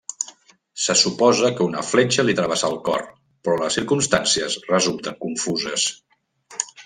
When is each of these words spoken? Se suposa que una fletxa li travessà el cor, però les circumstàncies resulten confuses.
Se 0.85 0.93
suposa 1.01 1.51
que 1.59 1.63
una 1.71 1.83
fletxa 1.89 2.25
li 2.25 2.35
travessà 2.39 2.71
el 2.73 2.79
cor, 2.89 3.05
però 3.47 3.59
les 3.65 3.77
circumstàncies 3.79 4.57
resulten 4.75 5.19
confuses. 5.27 5.87